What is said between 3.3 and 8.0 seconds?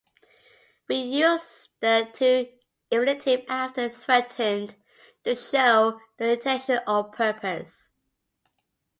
after "threatened" to show the intention or purpose.